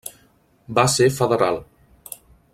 Va 0.79 0.85
ser 0.93 1.09
federal. 1.19 1.61